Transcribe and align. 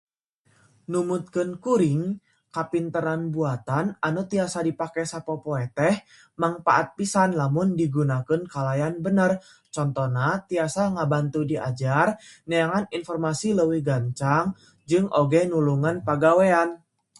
Numutkeun 0.93 1.51
kuring, 1.65 2.01
kapinteran 2.55 3.21
buatan 3.35 3.85
anu 4.07 4.21
tiasa 4.31 4.59
dipake 4.67 5.01
sapopoe 5.11 5.63
teh 5.77 5.95
mangpaat 6.41 6.87
pisan 6.97 7.29
lamun 7.39 7.69
digunakeun 7.79 8.43
kalayan 8.53 8.95
bener 9.05 9.31
contona 9.75 10.27
tiasa 10.49 10.83
ngabantu 10.95 11.41
diajar, 11.51 12.07
neangan 12.51 12.83
inpormasi 12.97 13.49
leuwih 13.57 13.83
gancang 13.89 14.45
jeung 14.89 15.07
oge 15.21 15.41
nulungan 15.51 15.97
pagawean. 16.07 16.69